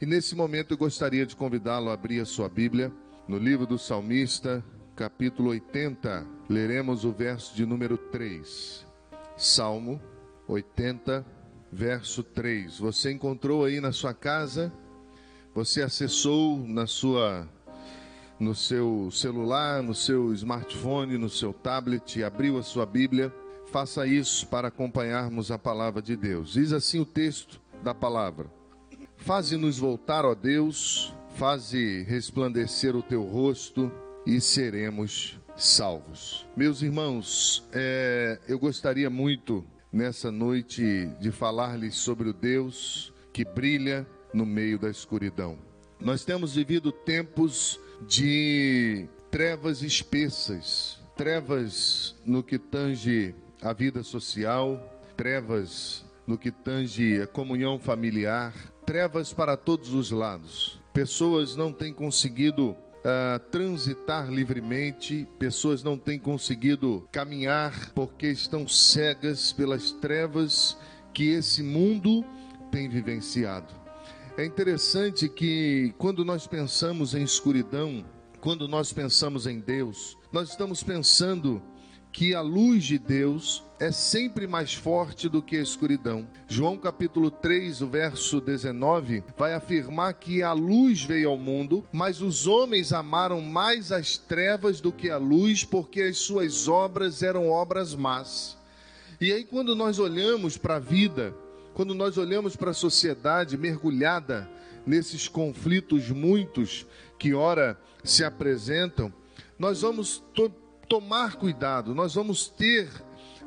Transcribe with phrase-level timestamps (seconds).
[0.00, 2.90] E nesse momento eu gostaria de convidá-lo a abrir a sua Bíblia
[3.28, 4.64] no livro do salmista,
[4.96, 6.26] capítulo 80.
[6.48, 8.86] Leremos o verso de número 3.
[9.36, 10.00] Salmo
[10.48, 11.22] 80,
[11.70, 12.78] verso 3.
[12.78, 14.72] Você encontrou aí na sua casa?
[15.54, 17.46] Você acessou na sua
[18.38, 23.30] no seu celular, no seu smartphone, no seu tablet, abriu a sua Bíblia?
[23.70, 26.54] Faça isso para acompanharmos a palavra de Deus.
[26.54, 28.59] Diz assim o texto da palavra:
[29.20, 33.92] Faze-nos voltar, ó Deus, faze resplandecer o teu rosto
[34.26, 36.46] e seremos salvos.
[36.56, 44.06] Meus irmãos, é, eu gostaria muito nessa noite de falar-lhes sobre o Deus que brilha
[44.32, 45.58] no meio da escuridão.
[46.00, 47.78] Nós temos vivido tempos
[48.08, 54.82] de trevas espessas, trevas no que tange a vida social,
[55.14, 58.54] trevas no que tange a comunhão familiar,
[58.90, 60.80] trevas para todos os lados.
[60.92, 69.52] Pessoas não têm conseguido uh, transitar livremente, pessoas não têm conseguido caminhar porque estão cegas
[69.52, 70.76] pelas trevas
[71.14, 72.24] que esse mundo
[72.72, 73.72] tem vivenciado.
[74.36, 78.04] É interessante que quando nós pensamos em escuridão,
[78.40, 81.62] quando nós pensamos em Deus, nós estamos pensando
[82.12, 86.26] que a luz de Deus é sempre mais forte do que a escuridão.
[86.48, 92.20] João capítulo 3, o verso 19, vai afirmar que a luz veio ao mundo, mas
[92.20, 97.48] os homens amaram mais as trevas do que a luz, porque as suas obras eram
[97.48, 98.58] obras más.
[99.20, 101.34] E aí quando nós olhamos para a vida,
[101.72, 104.50] quando nós olhamos para a sociedade mergulhada
[104.84, 106.86] nesses conflitos muitos
[107.18, 109.12] que ora se apresentam,
[109.58, 110.22] nós vamos
[110.90, 112.90] tomar cuidado, nós vamos ter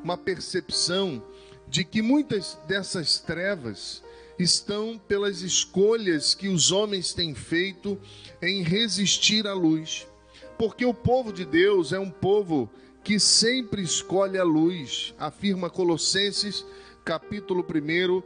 [0.02, 1.22] uma percepção
[1.68, 4.02] de que muitas dessas trevas
[4.38, 8.00] estão pelas escolhas que os homens têm feito
[8.40, 10.06] em resistir à luz.
[10.56, 12.70] Porque o povo de Deus é um povo
[13.02, 16.64] que sempre escolhe a luz, afirma Colossenses,
[17.04, 18.22] capítulo 1,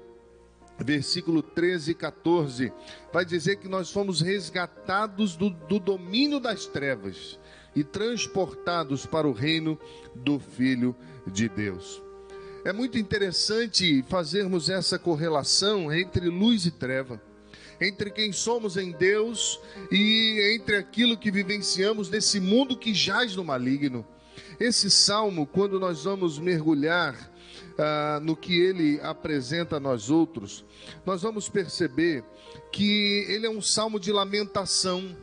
[0.78, 2.72] versículo 13 e 14.
[3.12, 7.36] Vai dizer que nós fomos resgatados do, do domínio das trevas
[7.78, 9.78] e transportados para o reino
[10.12, 12.02] do Filho de Deus.
[12.64, 17.22] É muito interessante fazermos essa correlação entre luz e treva,
[17.80, 19.60] entre quem somos em Deus
[19.92, 24.04] e entre aquilo que vivenciamos nesse mundo que jaz no maligno.
[24.58, 27.14] Esse salmo, quando nós vamos mergulhar
[27.78, 30.64] ah, no que ele apresenta a nós outros,
[31.06, 32.24] nós vamos perceber
[32.72, 35.16] que ele é um salmo de lamentação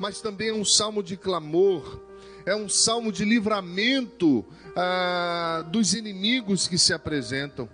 [0.00, 2.00] mas também é um salmo de clamor,
[2.46, 4.42] é um salmo de livramento
[4.74, 7.68] ah, dos inimigos que se apresentam.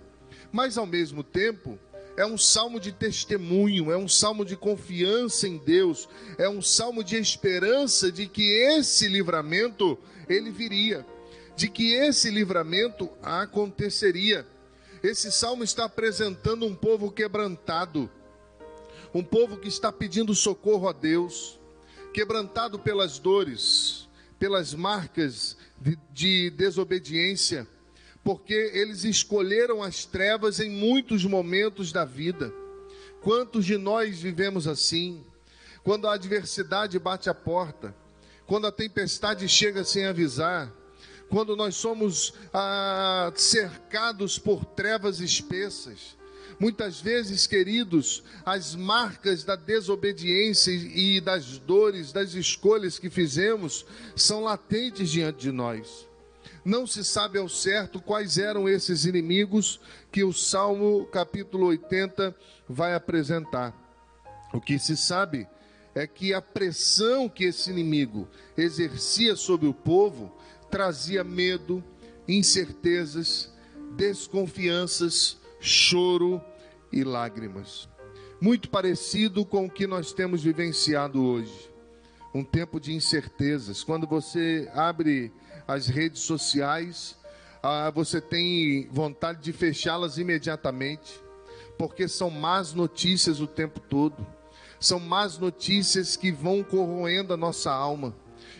[0.51, 1.79] Mas ao mesmo tempo,
[2.17, 7.01] é um salmo de testemunho, é um salmo de confiança em Deus, é um salmo
[7.01, 11.05] de esperança de que esse livramento ele viria,
[11.55, 14.45] de que esse livramento aconteceria.
[15.01, 18.11] Esse salmo está apresentando um povo quebrantado,
[19.13, 21.57] um povo que está pedindo socorro a Deus,
[22.13, 24.07] quebrantado pelas dores,
[24.39, 27.67] pelas marcas de, de desobediência,
[28.23, 32.51] porque eles escolheram as trevas em muitos momentos da vida.
[33.21, 35.23] Quantos de nós vivemos assim?
[35.83, 37.95] Quando a adversidade bate a porta,
[38.45, 40.71] quando a tempestade chega sem avisar,
[41.29, 46.16] quando nós somos ah, cercados por trevas espessas,
[46.59, 53.85] Muitas vezes, queridos, as marcas da desobediência e das dores, das escolhas que fizemos,
[54.15, 56.07] são latentes diante de nós.
[56.65, 59.79] Não se sabe ao certo quais eram esses inimigos
[60.11, 62.35] que o Salmo capítulo 80
[62.67, 63.73] vai apresentar.
[64.51, 65.47] O que se sabe
[65.93, 70.35] é que a pressão que esse inimigo exercia sobre o povo
[70.69, 71.83] trazia medo,
[72.27, 73.51] incertezas,
[73.95, 76.41] desconfianças, choro
[76.91, 77.89] e lágrimas.
[78.39, 81.71] Muito parecido com o que nós temos vivenciado hoje.
[82.33, 83.83] Um tempo de incertezas.
[83.83, 85.31] Quando você abre
[85.67, 87.17] as redes sociais,
[87.63, 91.19] ah, você tem vontade de fechá-las imediatamente,
[91.77, 94.25] porque são más notícias o tempo todo.
[94.79, 98.15] São más notícias que vão corroendo a nossa alma.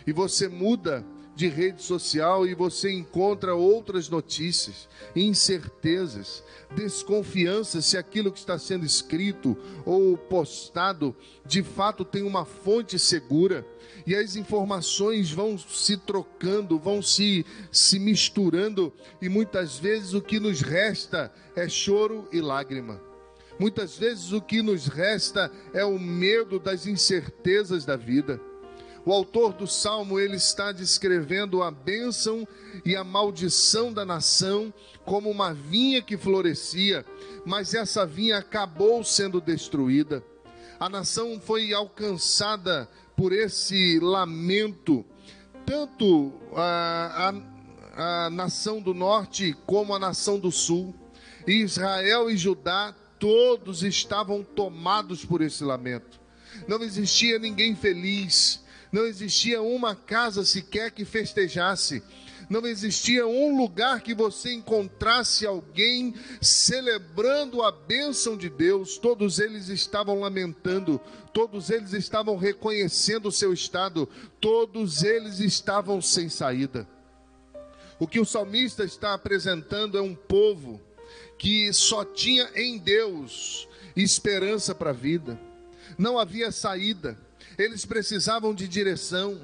[0.06, 1.04] E você muda
[1.38, 6.42] de rede social e você encontra outras notícias, incertezas,
[6.74, 9.56] desconfiança se aquilo que está sendo escrito
[9.86, 11.14] ou postado
[11.46, 13.64] de fato tem uma fonte segura.
[14.04, 18.92] E as informações vão se trocando, vão se, se misturando,
[19.22, 23.00] e muitas vezes o que nos resta é choro e lágrima
[23.58, 28.40] Muitas vezes o que nos resta é o medo das incertezas da vida.
[29.08, 32.46] O autor do salmo ele está descrevendo a bênção
[32.84, 34.70] e a maldição da nação
[35.02, 37.06] como uma vinha que florescia,
[37.46, 40.22] mas essa vinha acabou sendo destruída.
[40.78, 45.06] A nação foi alcançada por esse lamento,
[45.64, 47.32] tanto a,
[47.96, 50.94] a, a nação do norte como a nação do sul.
[51.46, 56.20] Israel e Judá todos estavam tomados por esse lamento.
[56.68, 62.02] Não existia ninguém feliz, não existia uma casa sequer que festejasse,
[62.48, 69.68] não existia um lugar que você encontrasse alguém celebrando a bênção de Deus, todos eles
[69.68, 70.98] estavam lamentando,
[71.32, 74.08] todos eles estavam reconhecendo o seu estado,
[74.40, 76.88] todos eles estavam sem saída.
[77.98, 80.80] O que o salmista está apresentando é um povo
[81.36, 85.38] que só tinha em Deus esperança para a vida,
[85.98, 87.18] não havia saída
[87.58, 89.40] eles precisavam de direção.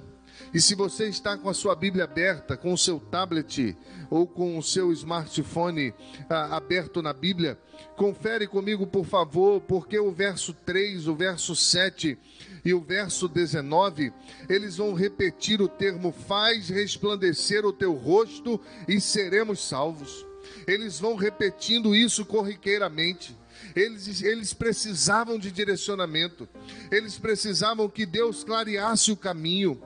[0.52, 3.76] E se você está com a sua Bíblia aberta, com o seu tablet
[4.08, 5.92] ou com o seu smartphone
[6.28, 7.58] ah, aberto na Bíblia,
[7.96, 12.18] confere comigo, por favor, porque o verso 3, o verso 7
[12.64, 14.12] e o verso 19,
[14.48, 20.24] eles vão repetir o termo: faz resplandecer o teu rosto e seremos salvos.
[20.66, 23.36] Eles vão repetindo isso corriqueiramente.
[23.74, 26.48] Eles, eles precisavam de direcionamento,
[26.90, 29.80] eles precisavam que Deus clareasse o caminho.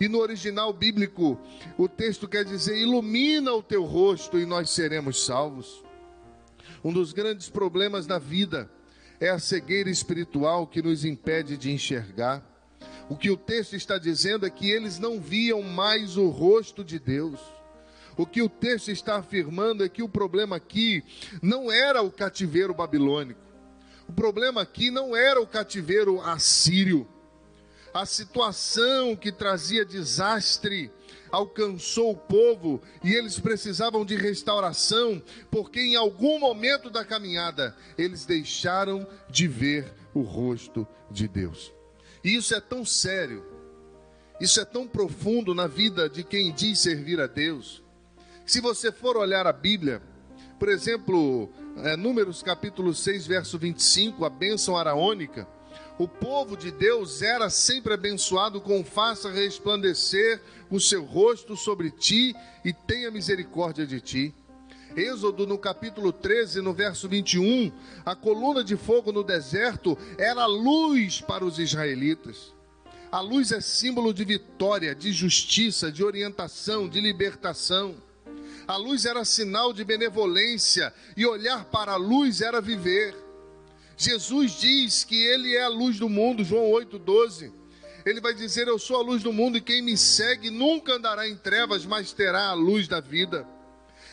[0.00, 1.38] E no original bíblico,
[1.76, 5.84] o texto quer dizer: ilumina o teu rosto e nós seremos salvos.
[6.82, 8.70] Um dos grandes problemas da vida
[9.20, 12.42] é a cegueira espiritual que nos impede de enxergar.
[13.08, 16.98] O que o texto está dizendo é que eles não viam mais o rosto de
[16.98, 17.38] Deus.
[18.16, 21.02] O que o texto está afirmando é que o problema aqui
[21.42, 23.40] não era o cativeiro babilônico.
[24.08, 27.08] O problema aqui não era o cativeiro assírio.
[27.92, 30.90] A situação que trazia desastre
[31.30, 38.24] alcançou o povo e eles precisavam de restauração, porque em algum momento da caminhada eles
[38.24, 41.72] deixaram de ver o rosto de Deus.
[42.22, 43.44] E isso é tão sério,
[44.40, 47.83] isso é tão profundo na vida de quem diz servir a Deus,
[48.46, 50.02] se você for olhar a Bíblia,
[50.58, 55.48] por exemplo, é, Números capítulo 6, verso 25, a bênção araônica,
[55.98, 62.34] o povo de Deus era sempre abençoado com faça resplandecer o seu rosto sobre ti
[62.64, 64.34] e tenha misericórdia de ti.
[64.96, 67.72] Êxodo no capítulo 13, no verso 21,
[68.04, 72.52] a coluna de fogo no deserto era luz para os israelitas.
[73.10, 77.96] A luz é símbolo de vitória, de justiça, de orientação, de libertação.
[78.66, 83.14] A luz era sinal de benevolência e olhar para a luz era viver.
[83.96, 87.52] Jesus diz que ele é a luz do mundo, João 8:12.
[88.04, 91.28] Ele vai dizer: Eu sou a luz do mundo e quem me segue nunca andará
[91.28, 93.46] em trevas, mas terá a luz da vida.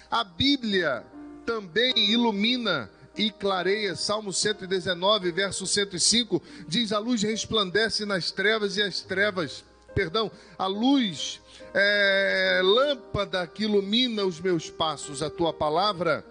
[0.10, 1.06] A Bíblia
[1.46, 3.96] também ilumina e clareia.
[3.96, 9.64] Salmo 119, verso 105 diz: A luz resplandece nas trevas e as trevas,
[9.94, 11.42] perdão, a luz
[11.74, 16.26] é, lâmpada que ilumina os meus passos, a tua palavra,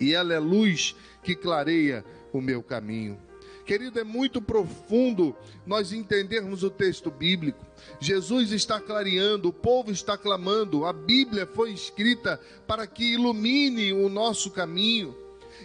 [0.00, 3.18] e ela é luz que clareia o meu caminho.
[3.64, 5.34] Querido, é muito profundo
[5.66, 7.64] nós entendermos o texto bíblico.
[7.98, 14.10] Jesus está clareando, o povo está clamando, a Bíblia foi escrita para que ilumine o
[14.10, 15.16] nosso caminho.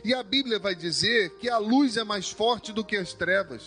[0.03, 3.63] E a Bíblia vai dizer que a luz é mais forte do que as trevas.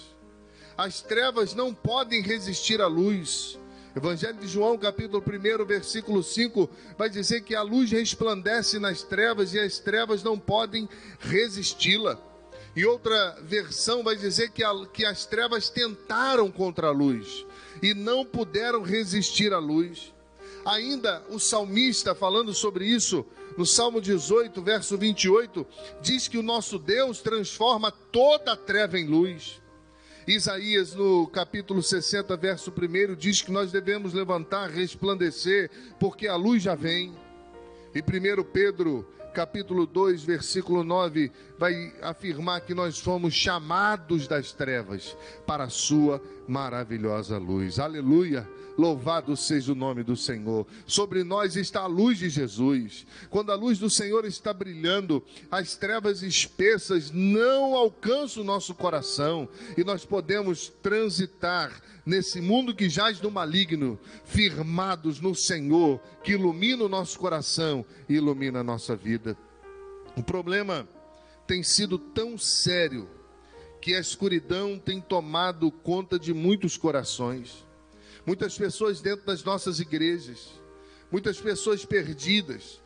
[0.79, 3.59] As trevas não podem resistir à luz.
[3.95, 9.53] Evangelho de João, capítulo 1, versículo 5, vai dizer que a luz resplandece nas trevas
[9.53, 10.89] e as trevas não podem
[11.21, 12.19] resisti-la.
[12.75, 17.45] E outra versão vai dizer que, a, que as trevas tentaram contra a luz
[17.83, 20.11] e não puderam resistir à luz.
[20.65, 23.27] Ainda o salmista, falando sobre isso,
[23.59, 25.67] no Salmo 18, verso 28,
[26.01, 29.62] diz que o nosso Deus transforma toda a treva em luz.
[30.27, 36.63] Isaías, no capítulo 60, verso 1, diz que nós devemos levantar, resplandecer, porque a luz
[36.63, 37.13] já vem.
[37.93, 45.17] E 1 Pedro, capítulo 2, versículo 9, vai afirmar que nós fomos chamados das trevas
[45.47, 47.79] para a sua maravilhosa luz.
[47.79, 48.49] Aleluia!
[48.77, 50.67] Louvado seja o nome do Senhor.
[50.89, 53.07] Sobre nós está a luz de Jesus.
[53.31, 59.49] Quando a luz do Senhor está brilhando, as trevas espessas não alcançam o nosso coração
[59.79, 66.83] e nós podemos transitar nesse mundo que jaz no maligno, firmados no Senhor, que ilumina
[66.83, 69.39] o nosso coração e ilumina a nossa vida.
[70.17, 70.89] O problema
[71.47, 73.09] tem sido tão sério
[73.81, 77.65] que a escuridão tem tomado conta de muitos corações.
[78.25, 80.51] Muitas pessoas dentro das nossas igrejas,
[81.11, 82.81] muitas pessoas perdidas.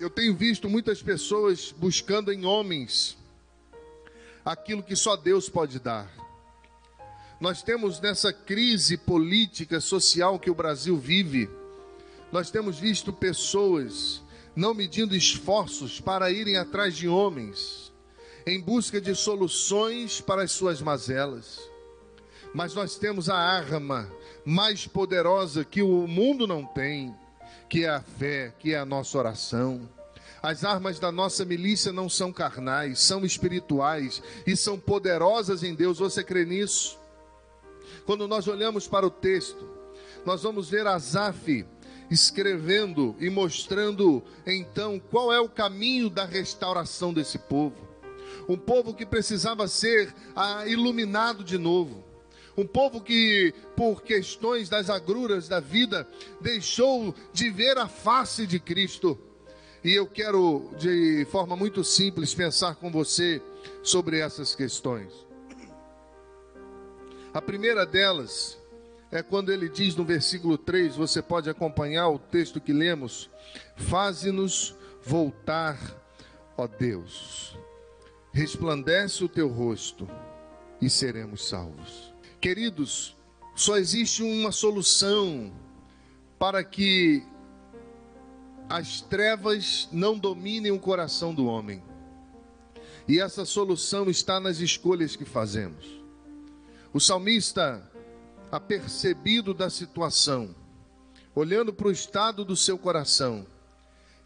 [0.00, 3.16] Eu tenho visto muitas pessoas buscando em homens
[4.44, 6.10] aquilo que só Deus pode dar.
[7.40, 11.48] Nós temos nessa crise política, social que o Brasil vive,
[12.32, 14.22] nós temos visto pessoas
[14.54, 17.92] não medindo esforços para irem atrás de homens,
[18.46, 21.60] em busca de soluções para as suas mazelas.
[22.52, 24.10] Mas nós temos a arma
[24.44, 27.14] mais poderosa que o mundo não tem,
[27.68, 29.88] que é a fé, que é a nossa oração.
[30.42, 35.98] As armas da nossa milícia não são carnais, são espirituais e são poderosas em Deus.
[35.98, 36.98] Você crê nisso?
[38.06, 39.68] Quando nós olhamos para o texto,
[40.24, 41.66] nós vamos ver Asaf
[42.10, 47.76] escrevendo e mostrando então qual é o caminho da restauração desse povo.
[48.48, 52.04] Um povo que precisava ser ah, iluminado de novo.
[52.56, 56.06] Um povo que, por questões das agruras da vida,
[56.40, 59.18] deixou de ver a face de Cristo
[59.82, 63.40] e eu quero, de forma muito simples, pensar com você
[63.82, 65.10] sobre essas questões.
[67.32, 68.58] A primeira delas
[69.10, 73.28] é quando ele diz no versículo 3, você pode acompanhar o texto que lemos:
[73.76, 75.78] Faze-nos voltar,
[76.56, 77.58] ó Deus,
[78.32, 80.08] resplandece o teu rosto
[80.80, 82.14] e seremos salvos.
[82.40, 83.16] Queridos,
[83.54, 85.52] só existe uma solução
[86.38, 87.22] para que
[88.68, 91.82] as trevas não dominem o coração do homem.
[93.08, 96.00] E essa solução está nas escolhas que fazemos.
[96.92, 97.89] O salmista,
[98.50, 100.54] apercebido da situação,
[101.34, 103.46] olhando para o estado do seu coração,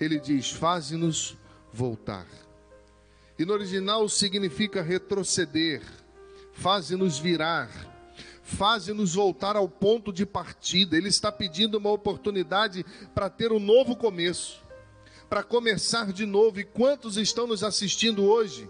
[0.00, 1.36] ele diz: Faze-nos
[1.72, 2.26] voltar.
[3.38, 5.82] E no original significa retroceder,
[6.52, 7.94] faze-nos virar
[8.44, 10.96] faze-nos voltar ao ponto de partida.
[10.96, 14.62] Ele está pedindo uma oportunidade para ter um novo começo,
[15.28, 16.60] para começar de novo.
[16.60, 18.68] E quantos estão nos assistindo hoje?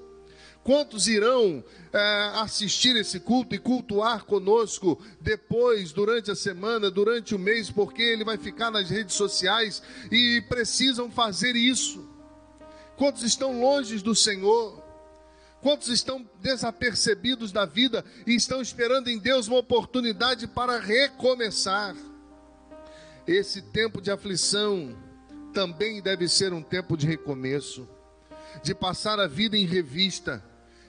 [0.65, 7.39] Quantos irão é, assistir esse culto e cultuar conosco depois, durante a semana, durante o
[7.39, 12.09] mês, porque ele vai ficar nas redes sociais e precisam fazer isso?
[12.97, 14.83] Quantos estão longe do Senhor?
[15.61, 21.95] Quantos estão desapercebidos da vida e estão esperando em Deus uma oportunidade para recomeçar?
[23.27, 24.97] Esse tempo de aflição
[25.53, 27.87] também deve ser um tempo de recomeço,
[28.63, 30.43] de passar a vida em revista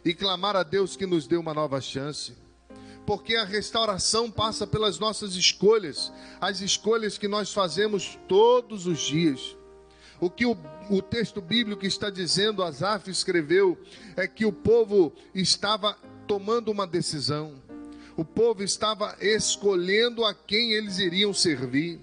[0.06, 2.34] e clamar a Deus que nos dê uma nova chance.
[3.08, 9.58] Porque a restauração passa pelas nossas escolhas, as escolhas que nós fazemos todos os dias.
[10.20, 10.56] O que o,
[10.90, 13.78] o texto bíblico está dizendo, Asaf escreveu,
[14.16, 15.98] é que o povo estava
[16.28, 17.56] tomando uma decisão.
[18.16, 22.00] O povo estava escolhendo a quem eles iriam servir.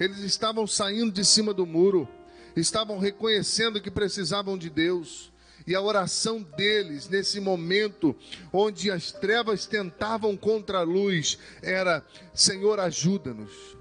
[0.00, 2.08] Eles estavam saindo de cima do muro,
[2.56, 5.32] estavam reconhecendo que precisavam de Deus.
[5.66, 8.14] E a oração deles, nesse momento
[8.52, 12.04] onde as trevas tentavam contra a luz, era:
[12.34, 13.76] Senhor, ajuda-nos,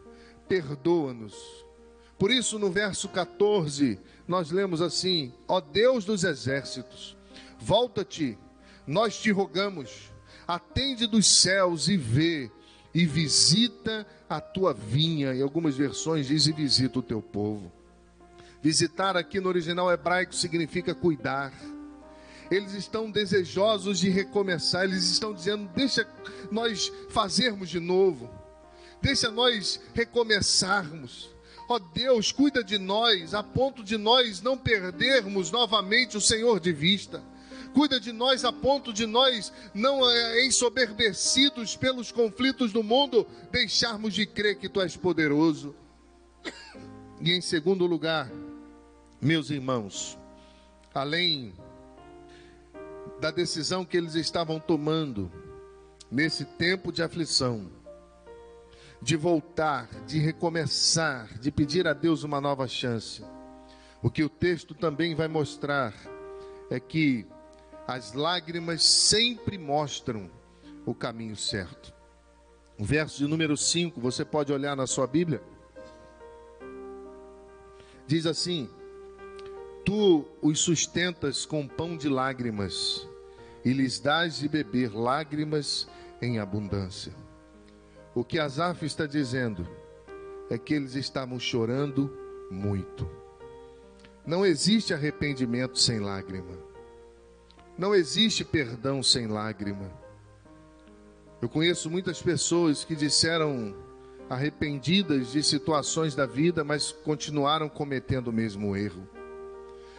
[0.47, 1.63] perdoa-nos,
[2.23, 7.17] por isso, no verso 14, nós lemos assim: Ó Deus dos exércitos,
[7.59, 8.37] volta-te,
[8.87, 10.09] nós te rogamos,
[10.47, 12.49] atende dos céus e vê,
[12.93, 15.35] e visita a tua vinha.
[15.35, 17.69] Em algumas versões diz: e visita o teu povo.
[18.61, 21.51] Visitar aqui no original hebraico significa cuidar.
[22.51, 26.07] Eles estão desejosos de recomeçar, eles estão dizendo: deixa
[26.51, 28.29] nós fazermos de novo,
[29.01, 31.31] deixa nós recomeçarmos.
[31.67, 36.73] Ó Deus, cuida de nós, a ponto de nós não perdermos novamente o Senhor de
[36.73, 37.23] vista.
[37.73, 44.13] Cuida de nós a ponto de nós, não é, ensoberbecidos pelos conflitos do mundo, deixarmos
[44.13, 45.75] de crer que Tu és poderoso.
[47.19, 48.29] E em segundo lugar,
[49.19, 50.19] meus irmãos,
[50.93, 51.53] além
[53.23, 55.31] da decisão que eles estavam tomando
[56.11, 57.71] nesse tempo de aflição,
[59.01, 63.23] de voltar, de recomeçar, de pedir a Deus uma nova chance.
[64.01, 65.93] O que o texto também vai mostrar
[66.69, 67.25] é que
[67.87, 70.29] as lágrimas sempre mostram
[70.85, 71.93] o caminho certo.
[72.77, 75.41] O verso de número 5, você pode olhar na sua Bíblia.
[78.05, 78.69] Diz assim:
[79.85, 83.07] Tu os sustentas com pão de lágrimas,
[83.63, 85.87] e lhes dás de beber lágrimas
[86.21, 87.13] em abundância.
[88.15, 89.67] O que Asaf está dizendo
[90.49, 92.11] é que eles estavam chorando
[92.51, 93.09] muito.
[94.25, 96.57] Não existe arrependimento sem lágrima.
[97.77, 99.91] Não existe perdão sem lágrima.
[101.41, 103.75] Eu conheço muitas pessoas que disseram
[104.29, 109.07] arrependidas de situações da vida, mas continuaram cometendo o mesmo erro.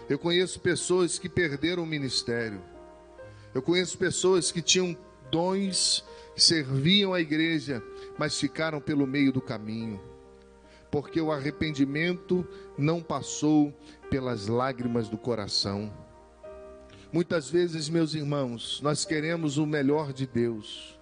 [0.09, 2.61] Eu conheço pessoas que perderam o ministério.
[3.55, 4.97] Eu conheço pessoas que tinham
[5.31, 6.05] dons,
[6.37, 7.83] serviam a igreja,
[8.19, 10.01] mas ficaram pelo meio do caminho,
[10.91, 12.47] porque o arrependimento
[12.77, 13.73] não passou
[14.11, 15.93] pelas lágrimas do coração.
[17.13, 20.99] Muitas vezes, meus irmãos, nós queremos o melhor de Deus.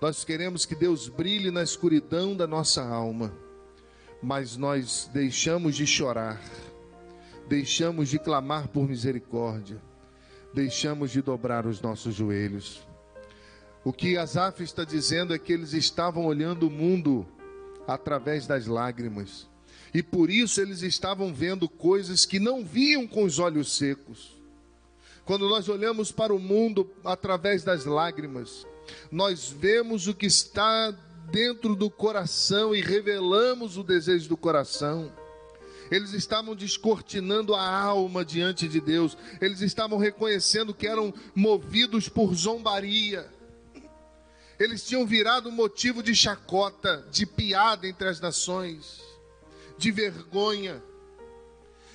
[0.00, 3.36] Nós queremos que Deus brilhe na escuridão da nossa alma,
[4.22, 6.40] mas nós deixamos de chorar,
[7.46, 9.82] deixamos de clamar por misericórdia,
[10.54, 12.86] deixamos de dobrar os nossos joelhos.
[13.84, 17.26] O que Asaf está dizendo é que eles estavam olhando o mundo
[17.86, 19.46] através das lágrimas.
[19.92, 24.40] E por isso eles estavam vendo coisas que não viam com os olhos secos.
[25.24, 28.66] Quando nós olhamos para o mundo através das lágrimas,
[29.10, 30.90] nós vemos o que está
[31.30, 35.12] dentro do coração e revelamos o desejo do coração.
[35.90, 42.34] Eles estavam descortinando a alma diante de Deus, eles estavam reconhecendo que eram movidos por
[42.34, 43.30] zombaria
[44.58, 49.02] eles tinham virado motivo de chacota, de piada entre as nações,
[49.76, 50.82] de vergonha.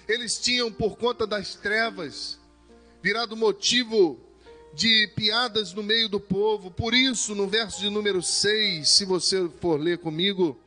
[0.07, 2.37] Eles tinham, por conta das trevas,
[3.01, 4.19] virado motivo
[4.73, 6.69] de piadas no meio do povo.
[6.69, 10.59] Por isso, no verso de número 6, se você for ler comigo,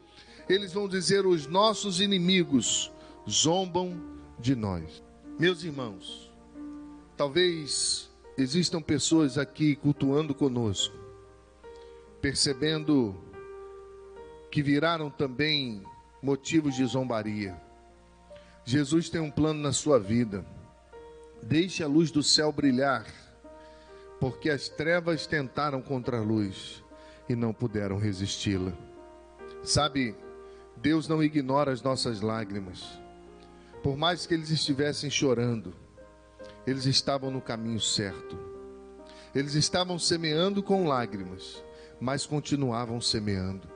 [0.49, 2.91] eles vão dizer: Os nossos inimigos
[3.29, 4.01] zombam
[4.39, 5.03] de nós.
[5.39, 6.31] Meus irmãos,
[7.17, 11.03] talvez existam pessoas aqui cultuando conosco
[12.23, 13.17] percebendo
[14.49, 15.83] que viraram também
[16.23, 17.61] motivos de zombaria.
[18.65, 20.47] Jesus tem um plano na sua vida.
[21.43, 23.05] Deixe a luz do céu brilhar,
[24.21, 26.85] porque as trevas tentaram contra a luz
[27.29, 28.73] e não puderam resisti-la.
[29.65, 30.15] Sabe,
[30.77, 33.02] Deus não ignora as nossas lágrimas.
[33.83, 35.75] Por mais que eles estivessem chorando,
[36.65, 38.39] eles estavam no caminho certo.
[39.35, 41.65] Eles estavam semeando com lágrimas,
[42.01, 43.69] mas continuavam semeando.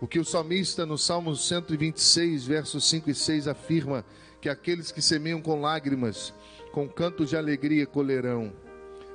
[0.00, 4.04] O que o salmista no Salmo 126, versos 5 e 6 afirma
[4.40, 6.32] que aqueles que semeiam com lágrimas,
[6.70, 8.52] com cantos de alegria colherão.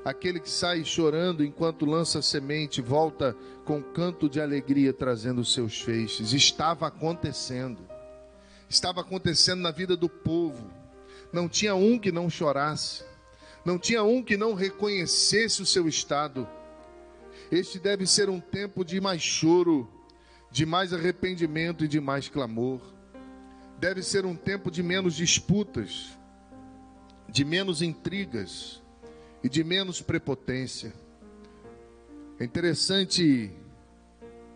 [0.03, 6.33] Aquele que sai chorando enquanto lança semente, volta com canto de alegria trazendo seus feixes.
[6.33, 7.92] Estava acontecendo.
[8.69, 10.71] Estava acontecendo na vida do povo.
[11.31, 13.03] Não tinha um que não chorasse.
[13.65, 16.47] Não tinha um que não reconhecesse o seu estado
[17.51, 19.87] este deve ser um tempo de mais choro,
[20.49, 22.81] de mais arrependimento e de mais clamor.
[23.79, 26.17] Deve ser um tempo de menos disputas,
[27.29, 28.81] de menos intrigas
[29.43, 30.93] e de menos prepotência.
[32.39, 33.51] É interessante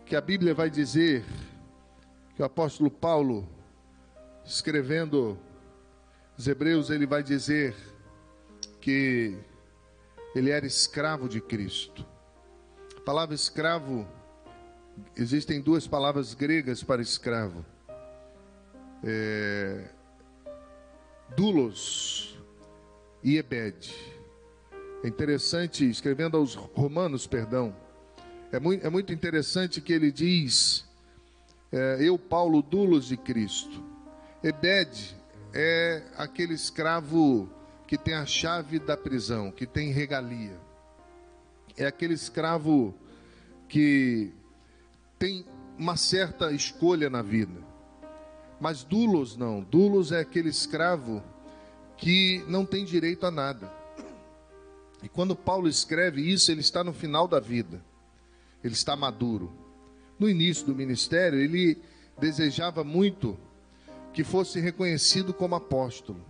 [0.04, 1.24] que a Bíblia vai dizer
[2.34, 3.48] que o apóstolo Paulo,
[4.44, 5.38] escrevendo
[6.36, 7.74] os Hebreus, ele vai dizer
[8.80, 9.36] que
[10.34, 12.06] ele era escravo de Cristo
[13.08, 14.06] palavra escravo,
[15.16, 17.64] existem duas palavras gregas para escravo.
[19.02, 19.88] É,
[21.34, 22.38] dulos
[23.24, 23.94] e ebed.
[25.02, 27.74] É interessante, escrevendo aos romanos, perdão,
[28.52, 30.84] é muito, é muito interessante que ele diz,
[31.72, 33.82] é, eu, Paulo, dulos de Cristo.
[34.42, 35.16] Ebed
[35.52, 37.48] é aquele escravo
[37.86, 40.68] que tem a chave da prisão, que tem regalia
[41.78, 42.92] é aquele escravo
[43.68, 44.32] que
[45.18, 45.46] tem
[45.78, 47.62] uma certa escolha na vida.
[48.60, 49.62] Mas dulos não.
[49.62, 51.22] Dulos é aquele escravo
[51.96, 53.72] que não tem direito a nada.
[55.02, 57.80] E quando Paulo escreve isso, ele está no final da vida.
[58.64, 59.52] Ele está maduro.
[60.18, 61.78] No início do ministério, ele
[62.18, 63.38] desejava muito
[64.18, 66.26] que fosse reconhecido como apóstolo.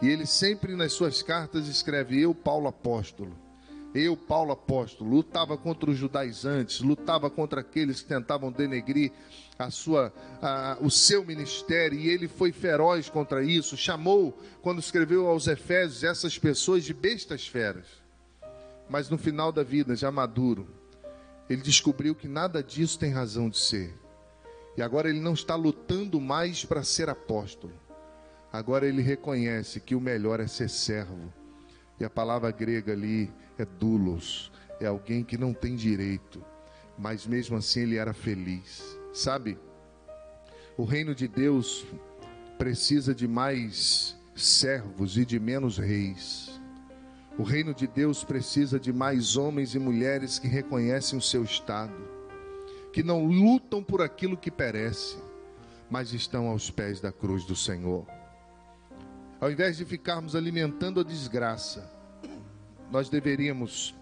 [0.00, 3.36] E ele sempre nas suas cartas escreve: Eu, Paulo apóstolo.
[3.92, 9.10] Eu, Paulo apóstolo, lutava contra os judaizantes, lutava contra aqueles que tentavam denegrir
[9.58, 13.76] a sua, a, o seu ministério, e ele foi feroz contra isso.
[13.76, 17.86] Chamou, quando escreveu aos Efésios, essas pessoas de bestas feras.
[18.88, 20.68] Mas no final da vida, já maduro,
[21.50, 24.05] ele descobriu que nada disso tem razão de ser.
[24.76, 27.72] E agora ele não está lutando mais para ser apóstolo.
[28.52, 31.32] Agora ele reconhece que o melhor é ser servo.
[31.98, 36.44] E a palavra grega ali é dulos, é alguém que não tem direito,
[36.98, 38.98] mas mesmo assim ele era feliz.
[39.14, 39.58] Sabe?
[40.76, 41.86] O reino de Deus
[42.58, 46.60] precisa de mais servos e de menos reis.
[47.38, 51.94] O reino de Deus precisa de mais homens e mulheres que reconhecem o seu estado,
[52.96, 55.18] que não lutam por aquilo que perece,
[55.90, 58.06] mas estão aos pés da cruz do Senhor.
[59.38, 61.92] Ao invés de ficarmos alimentando a desgraça,
[62.90, 63.94] nós deveríamos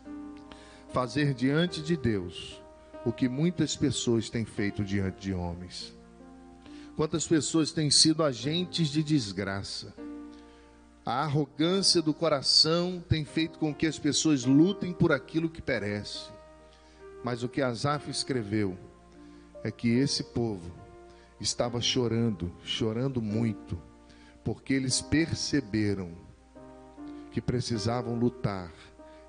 [0.92, 2.62] fazer diante de Deus
[3.04, 5.92] o que muitas pessoas têm feito diante de homens.
[6.94, 9.92] Quantas pessoas têm sido agentes de desgraça?
[11.04, 16.33] A arrogância do coração tem feito com que as pessoas lutem por aquilo que perece.
[17.24, 18.78] Mas o que Asaf escreveu
[19.64, 20.70] é que esse povo
[21.40, 23.80] estava chorando, chorando muito,
[24.44, 26.12] porque eles perceberam
[27.32, 28.70] que precisavam lutar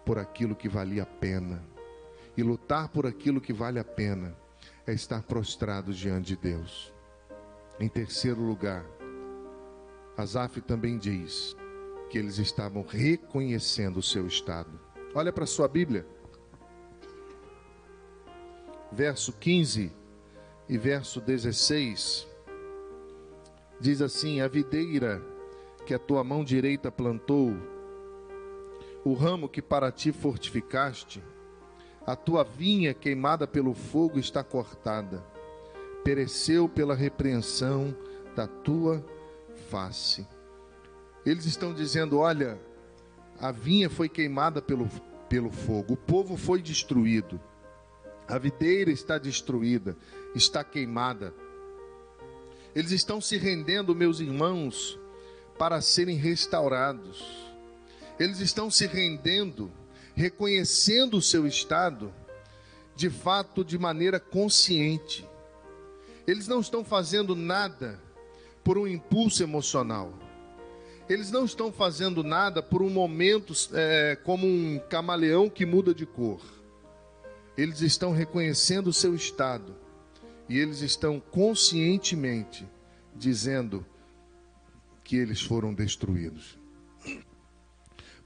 [0.05, 1.63] por aquilo que valia a pena.
[2.38, 4.36] E lutar por aquilo que vale a pena
[4.86, 6.93] é estar prostrado diante de Deus.
[7.79, 8.86] Em terceiro lugar,
[10.17, 11.55] Asaf também diz:
[12.10, 14.79] que eles estavam reconhecendo o seu estado.
[15.13, 16.05] Olha para sua Bíblia.
[18.91, 19.91] Verso 15
[20.69, 22.28] e verso 16.
[23.80, 25.21] Diz assim: A videira
[25.86, 27.54] que a tua mão direita plantou,
[29.04, 31.24] o ramo que para ti fortificaste,
[32.06, 35.24] a tua vinha queimada pelo fogo está cortada,
[36.04, 37.95] pereceu pela repreensão
[38.36, 39.06] da tua
[39.69, 40.28] face.
[41.26, 42.60] Eles estão dizendo: olha,
[43.39, 44.88] a vinha foi queimada pelo,
[45.28, 47.39] pelo fogo, o povo foi destruído,
[48.27, 49.95] a videira está destruída,
[50.33, 51.33] está queimada.
[52.75, 54.99] Eles estão se rendendo, meus irmãos,
[55.57, 57.23] para serem restaurados.
[58.19, 59.71] Eles estão se rendendo,
[60.13, 62.13] reconhecendo o seu estado,
[62.95, 65.27] de fato, de maneira consciente.
[66.27, 68.01] Eles não estão fazendo nada
[68.63, 70.17] por um impulso emocional
[71.07, 76.05] eles não estão fazendo nada por um momento é, como um camaleão que muda de
[76.05, 76.41] cor.
[77.57, 79.75] Eles estão reconhecendo o seu estado
[80.49, 82.67] e eles estão conscientemente
[83.15, 83.85] dizendo
[85.03, 86.57] que eles foram destruídos.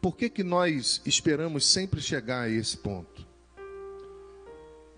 [0.01, 3.27] Por que, que nós esperamos sempre chegar a esse ponto?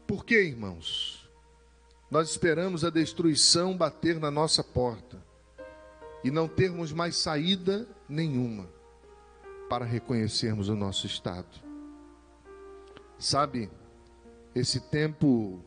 [0.06, 1.30] Por que, irmãos?
[2.10, 5.24] Nós esperamos a destruição bater na nossa porta
[6.24, 8.70] e não termos mais saída nenhuma
[9.70, 11.48] para reconhecermos o nosso estado.
[13.18, 13.72] Sabe,
[14.54, 15.60] esse tempo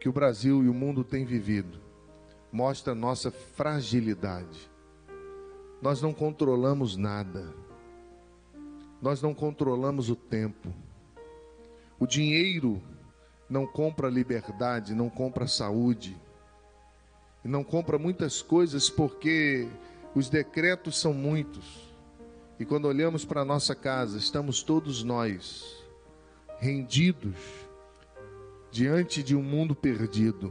[0.00, 1.80] que o Brasil e o mundo têm vivido
[2.50, 4.70] mostra nossa fragilidade.
[5.80, 7.54] Nós não controlamos nada.
[9.00, 10.72] Nós não controlamos o tempo.
[11.98, 12.80] O dinheiro
[13.48, 16.16] não compra liberdade, não compra saúde,
[17.44, 19.68] e não compra muitas coisas porque
[20.14, 21.92] os decretos são muitos.
[22.58, 25.82] E quando olhamos para a nossa casa, estamos todos nós
[26.58, 27.61] rendidos
[28.72, 30.50] diante de um mundo perdido.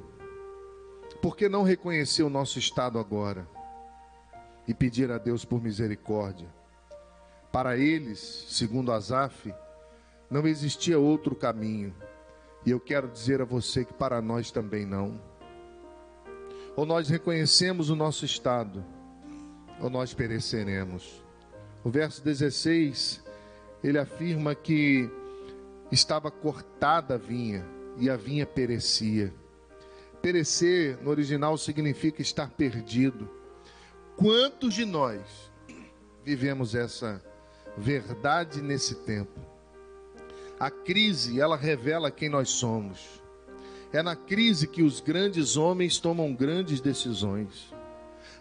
[1.24, 3.48] Por que não reconhecer o nosso estado agora
[4.68, 6.48] e pedir a Deus por misericórdia?
[7.52, 9.52] Para eles, segundo Asaf,
[10.30, 11.96] não existia outro caminho.
[12.64, 15.20] E eu quero dizer a você que para nós também não.
[16.76, 18.86] Ou nós reconhecemos o nosso estado
[19.80, 21.24] ou nós pereceremos.
[21.84, 23.20] O verso 16,
[23.84, 25.10] ele afirma que
[25.92, 29.34] estava cortada a vinha e a vinha perecia.
[30.22, 33.30] Perecer no original significa estar perdido.
[34.16, 35.22] Quantos de nós
[36.24, 37.24] vivemos essa
[37.78, 39.40] verdade nesse tempo?
[40.60, 43.22] A crise, ela revela quem nós somos.
[43.92, 47.74] É na crise que os grandes homens tomam grandes decisões.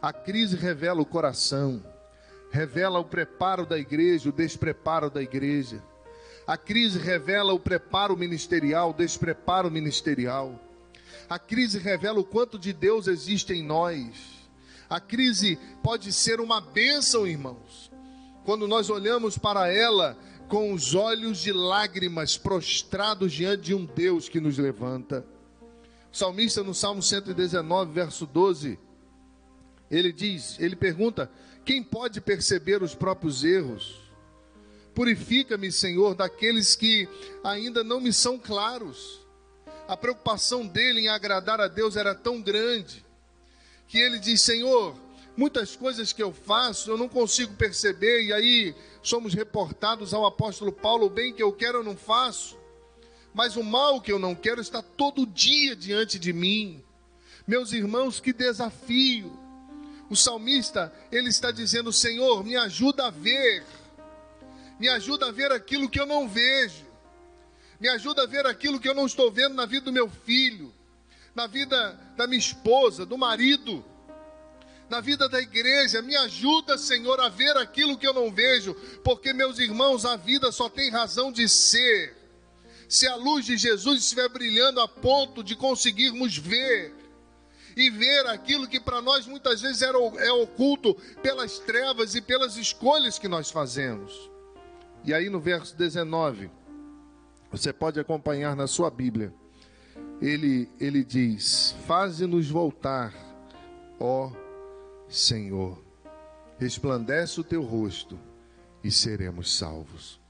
[0.02, 1.82] A crise revela o coração,
[2.50, 5.82] revela o preparo da igreja, o despreparo da igreja.
[6.46, 10.59] A crise revela o preparo ministerial, o despreparo ministerial.
[11.29, 14.40] A crise revela o quanto de Deus existe em nós.
[14.88, 17.90] A crise pode ser uma bênção, irmãos,
[18.44, 24.29] quando nós olhamos para ela com os olhos de lágrimas, prostrados diante de um Deus
[24.29, 25.24] que nos levanta.
[26.12, 28.79] O salmista, no Salmo 119, verso 12
[29.90, 31.31] ele diz, ele pergunta:
[31.64, 34.10] quem pode perceber os próprios erros?
[35.00, 37.08] Purifica-me, Senhor, daqueles que
[37.42, 39.26] ainda não me são claros.
[39.88, 43.02] A preocupação dele em agradar a Deus era tão grande
[43.88, 44.94] que ele diz: Senhor,
[45.34, 50.70] muitas coisas que eu faço eu não consigo perceber, e aí somos reportados ao apóstolo
[50.70, 52.58] Paulo: o bem que eu quero eu não faço,
[53.32, 56.84] mas o mal que eu não quero está todo dia diante de mim.
[57.46, 59.32] Meus irmãos, que desafio!
[60.10, 63.64] O salmista, ele está dizendo: Senhor, me ajuda a ver
[64.80, 66.86] Me ajuda a ver aquilo que eu não vejo.
[67.78, 70.72] Me ajuda a ver aquilo que eu não estou vendo na vida do meu filho,
[71.34, 73.84] na vida da minha esposa, do marido,
[74.88, 76.00] na vida da igreja.
[76.00, 78.72] Me ajuda, Senhor, a ver aquilo que eu não vejo,
[79.04, 82.16] porque, meus irmãos, a vida só tem razão de ser
[82.88, 86.94] se a luz de Jesus estiver brilhando a ponto de conseguirmos ver
[87.76, 92.56] e ver aquilo que para nós muitas vezes era, é oculto pelas trevas e pelas
[92.56, 94.29] escolhas que nós fazemos.
[95.04, 96.50] E aí no verso 19,
[97.50, 99.32] você pode acompanhar na sua Bíblia.
[100.20, 103.14] Ele, ele diz: Faze-nos voltar,
[103.98, 104.30] ó
[105.08, 105.82] Senhor,
[106.58, 108.18] resplandece o teu rosto
[108.84, 110.20] e seremos salvos.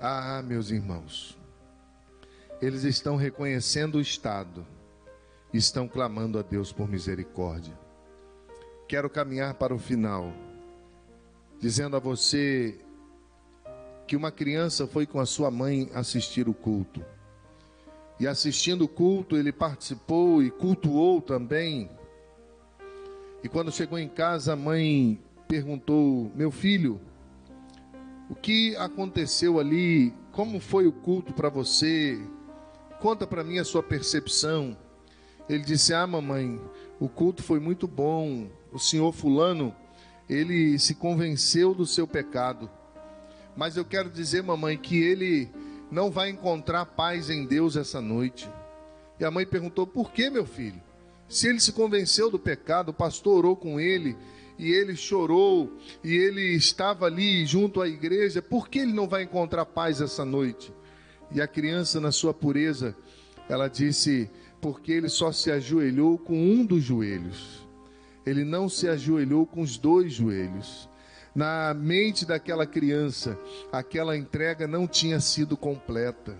[0.00, 1.36] Ah, meus irmãos,
[2.60, 4.64] eles estão reconhecendo o Estado,
[5.52, 7.76] estão clamando a Deus por misericórdia.
[8.86, 10.32] Quero caminhar para o final,
[11.58, 12.78] dizendo a você
[14.08, 17.04] que uma criança foi com a sua mãe assistir o culto.
[18.18, 21.90] E assistindo o culto, ele participou e cultuou também.
[23.44, 26.98] E quando chegou em casa, a mãe perguntou: Meu filho,
[28.30, 30.12] o que aconteceu ali?
[30.32, 32.18] Como foi o culto para você?
[33.00, 34.74] Conta para mim a sua percepção.
[35.50, 36.58] Ele disse: Ah, mamãe,
[36.98, 38.48] o culto foi muito bom.
[38.72, 39.74] O senhor Fulano,
[40.28, 42.70] ele se convenceu do seu pecado.
[43.58, 45.50] Mas eu quero dizer, mamãe, que ele
[45.90, 48.48] não vai encontrar paz em Deus essa noite.
[49.18, 50.80] E a mãe perguntou: Por que, meu filho?
[51.28, 54.16] Se ele se convenceu do pecado, o pastor orou com ele
[54.60, 59.24] e ele chorou, e ele estava ali junto à igreja, por que ele não vai
[59.24, 60.72] encontrar paz essa noite?
[61.32, 62.96] E a criança, na sua pureza,
[63.48, 67.66] ela disse: porque ele só se ajoelhou com um dos joelhos,
[68.24, 70.87] ele não se ajoelhou com os dois joelhos.
[71.38, 73.38] Na mente daquela criança,
[73.70, 76.36] aquela entrega não tinha sido completa,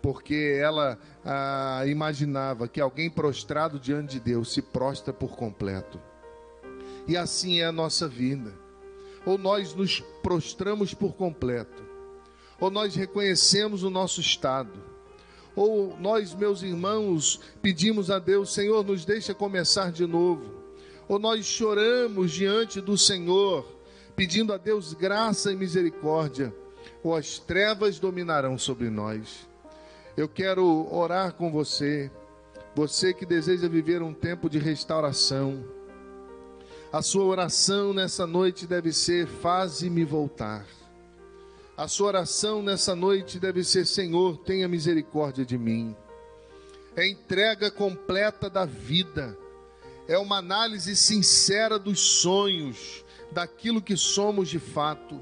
[0.00, 6.00] porque ela ah, imaginava que alguém prostrado diante de Deus se prostra por completo.
[7.06, 8.50] E assim é a nossa vida.
[9.26, 11.84] Ou nós nos prostramos por completo,
[12.58, 14.82] ou nós reconhecemos o nosso estado,
[15.54, 20.50] ou nós, meus irmãos, pedimos a Deus, Senhor, nos deixa começar de novo,
[21.06, 23.73] ou nós choramos diante do Senhor,
[24.16, 26.54] pedindo a Deus graça e misericórdia,
[27.02, 29.48] ou as trevas dominarão sobre nós.
[30.16, 32.10] Eu quero orar com você,
[32.74, 35.64] você que deseja viver um tempo de restauração
[36.94, 40.64] a sua oração nessa noite deve ser: faze-me voltar.
[41.76, 45.96] A sua oração nessa noite deve ser: Senhor, tenha misericórdia de mim.
[46.94, 49.36] É entrega completa da vida,
[50.06, 53.03] é uma análise sincera dos sonhos,
[53.34, 55.20] daquilo que somos de fato.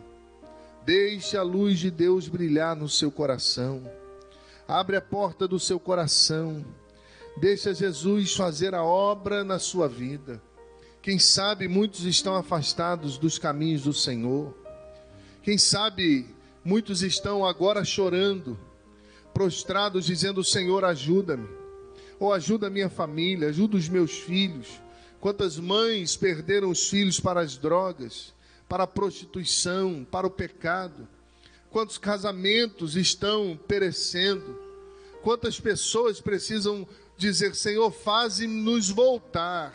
[0.84, 3.82] Deixe a luz de Deus brilhar no seu coração.
[4.68, 6.64] Abre a porta do seu coração.
[7.38, 10.42] Deixa Jesus fazer a obra na sua vida.
[11.00, 14.54] Quem sabe muitos estão afastados dos caminhos do Senhor.
[15.42, 16.26] Quem sabe
[16.62, 18.58] muitos estão agora chorando,
[19.32, 21.48] prostrados, dizendo: Senhor, ajuda-me.
[22.20, 24.81] Ou ajuda a minha família, ajuda os meus filhos.
[25.22, 28.34] Quantas mães perderam os filhos para as drogas,
[28.68, 31.08] para a prostituição, para o pecado.
[31.70, 34.58] Quantos casamentos estão perecendo.
[35.22, 39.72] Quantas pessoas precisam dizer: Senhor, faze-nos voltar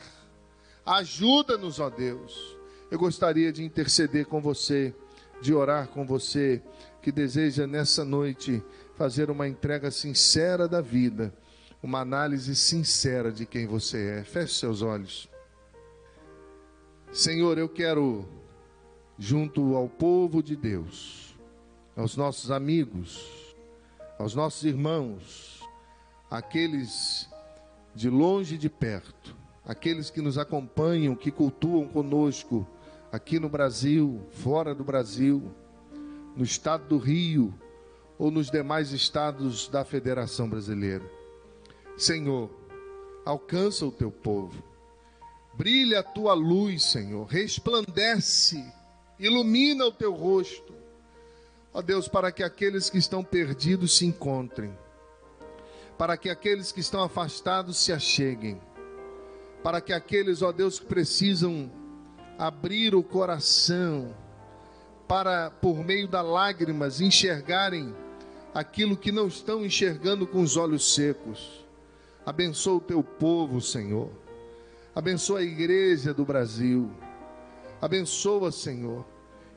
[0.88, 2.56] Ajuda-nos, ó Deus.
[2.90, 4.96] Eu gostaria de interceder com você,
[5.42, 6.62] de orar com você,
[7.02, 8.64] que deseja nessa noite
[8.96, 11.34] fazer uma entrega sincera da vida,
[11.84, 14.24] uma análise sincera de quem você é.
[14.24, 15.30] Feche seus olhos.
[17.12, 18.28] Senhor, eu quero,
[19.18, 21.36] junto ao povo de Deus,
[21.96, 23.56] aos nossos amigos,
[24.20, 25.62] aos nossos irmãos,
[26.30, 27.28] aqueles
[27.96, 32.68] de longe e de perto, aqueles que nos acompanham, que cultuam conosco
[33.12, 35.52] aqui no Brasil, fora do Brasil,
[36.36, 37.54] no estado do Rio
[38.20, 41.10] ou nos demais estados da Federação Brasileira.
[41.98, 42.50] Senhor,
[43.26, 44.64] alcança o teu povo.
[45.58, 48.64] Brilha a tua luz, Senhor, resplandece,
[49.18, 50.76] ilumina o teu rosto.
[51.74, 54.72] Ó Deus, para que aqueles que estão perdidos se encontrem,
[55.98, 58.62] para que aqueles que estão afastados se acheguem
[59.68, 61.70] para que aqueles, ó Deus, que precisam
[62.38, 64.16] abrir o coração,
[65.06, 67.94] para, por meio das lágrimas, enxergarem
[68.54, 71.66] aquilo que não estão enxergando com os olhos secos.
[72.26, 74.10] Abençoa o teu povo, Senhor.
[74.98, 76.90] Abençoa a igreja do Brasil.
[77.80, 79.06] Abençoa, Senhor.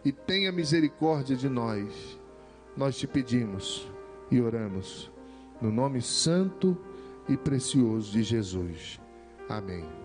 [0.05, 2.19] e tenha misericórdia de nós.
[2.77, 3.89] Nós te pedimos
[4.31, 5.11] e oramos
[5.63, 6.77] no nome santo
[7.27, 9.01] e precioso de Jesus.
[9.49, 10.00] Amém.